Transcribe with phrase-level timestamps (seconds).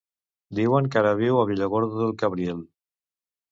[0.59, 2.67] Diuen que ara viu a Villargordo del Cabriel.